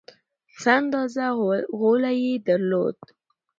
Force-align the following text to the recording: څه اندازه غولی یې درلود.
څه 0.59 0.69
اندازه 0.79 1.25
غولی 1.79 2.15
یې 2.25 2.33
درلود. 2.47 2.97